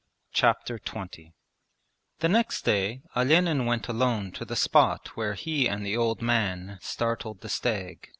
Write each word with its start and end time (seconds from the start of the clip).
Chapter 0.33 0.79
XX 0.79 1.33
The 2.21 2.27
next 2.29 2.65
day 2.65 3.03
Olenin 3.15 3.67
went 3.67 3.87
alone 3.87 4.31
to 4.31 4.43
the 4.43 4.55
spot 4.55 5.09
where 5.09 5.35
he 5.35 5.67
and 5.67 5.85
the 5.85 5.95
old 5.95 6.23
man 6.23 6.79
startled 6.81 7.41
the 7.41 7.49
stag. 7.49 8.09